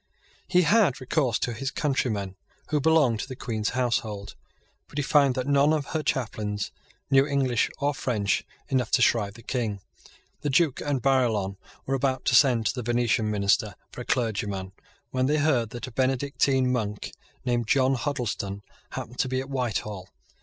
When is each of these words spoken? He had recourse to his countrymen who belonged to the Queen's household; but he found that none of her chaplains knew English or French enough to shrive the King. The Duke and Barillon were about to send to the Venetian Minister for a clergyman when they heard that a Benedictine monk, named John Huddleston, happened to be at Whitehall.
He 0.47 0.63
had 0.63 0.99
recourse 0.99 1.37
to 1.37 1.53
his 1.53 1.69
countrymen 1.69 2.35
who 2.69 2.81
belonged 2.81 3.19
to 3.19 3.27
the 3.27 3.35
Queen's 3.35 3.69
household; 3.77 4.33
but 4.87 4.97
he 4.97 5.03
found 5.03 5.35
that 5.35 5.45
none 5.45 5.71
of 5.73 5.85
her 5.93 6.01
chaplains 6.01 6.71
knew 7.11 7.27
English 7.27 7.69
or 7.77 7.93
French 7.93 8.43
enough 8.67 8.89
to 8.93 9.01
shrive 9.03 9.35
the 9.35 9.43
King. 9.43 9.79
The 10.39 10.49
Duke 10.49 10.81
and 10.81 11.03
Barillon 11.03 11.57
were 11.85 11.93
about 11.93 12.25
to 12.25 12.35
send 12.35 12.65
to 12.65 12.73
the 12.73 12.81
Venetian 12.81 13.29
Minister 13.29 13.75
for 13.91 14.01
a 14.01 14.05
clergyman 14.05 14.71
when 15.11 15.27
they 15.27 15.37
heard 15.37 15.69
that 15.69 15.85
a 15.85 15.91
Benedictine 15.91 16.71
monk, 16.71 17.11
named 17.45 17.67
John 17.67 17.93
Huddleston, 17.93 18.63
happened 18.93 19.19
to 19.19 19.29
be 19.29 19.39
at 19.39 19.51
Whitehall. 19.51 20.09